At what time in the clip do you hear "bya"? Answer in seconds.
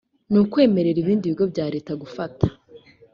1.53-1.65